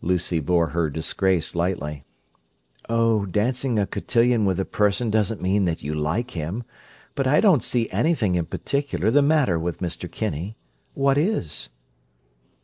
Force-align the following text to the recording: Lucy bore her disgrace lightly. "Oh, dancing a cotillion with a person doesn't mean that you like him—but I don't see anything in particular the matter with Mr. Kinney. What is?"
Lucy 0.00 0.38
bore 0.38 0.68
her 0.68 0.88
disgrace 0.88 1.56
lightly. 1.56 2.04
"Oh, 2.88 3.24
dancing 3.26 3.80
a 3.80 3.84
cotillion 3.88 4.44
with 4.44 4.60
a 4.60 4.64
person 4.64 5.10
doesn't 5.10 5.42
mean 5.42 5.64
that 5.64 5.82
you 5.82 5.92
like 5.92 6.30
him—but 6.34 7.26
I 7.26 7.40
don't 7.40 7.64
see 7.64 7.90
anything 7.90 8.36
in 8.36 8.46
particular 8.46 9.10
the 9.10 9.22
matter 9.22 9.58
with 9.58 9.80
Mr. 9.80 10.08
Kinney. 10.08 10.56
What 10.94 11.18
is?" 11.18 11.70